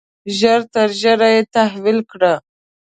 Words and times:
ژر 0.37 0.61
تر 0.73 0.89
ژره 1.01 1.27
یې 1.35 1.41
تحویل 1.55 1.99
کړه. 2.11 2.33